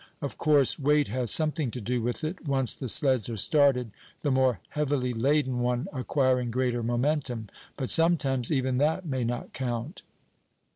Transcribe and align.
Of 0.19 0.35
course, 0.39 0.79
weight 0.79 1.09
has 1.09 1.29
something 1.29 1.69
to 1.69 1.79
do 1.79 2.01
with 2.01 2.23
it, 2.23 2.47
once 2.47 2.75
the 2.75 2.89
sleds 2.89 3.29
are 3.29 3.37
started, 3.37 3.91
the 4.23 4.31
more 4.31 4.59
heavily 4.69 5.13
laden 5.13 5.59
one 5.59 5.87
acquiring 5.93 6.49
greater 6.49 6.81
momentum. 6.81 7.49
But 7.77 7.91
sometimes 7.91 8.51
even 8.51 8.79
that 8.79 9.05
may 9.05 9.23
not 9.23 9.53
count. 9.53 10.01